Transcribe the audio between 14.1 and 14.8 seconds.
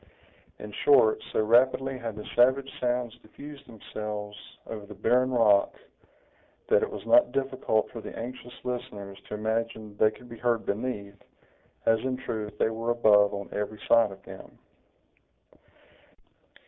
of them.